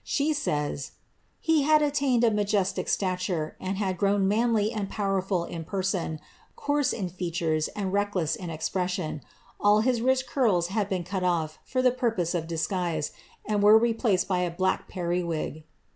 [0.03, 0.93] She says, ^^
[1.39, 6.19] He had attained a majestic stature, and had grown manly wd powerful in person,
[6.55, 9.21] coarse in features, and reckless in expression;
[9.63, 13.11] itt ins rich curls had been cut off for the purpose of disguise,
[13.45, 15.65] and wen N^ placed by a black periwig."'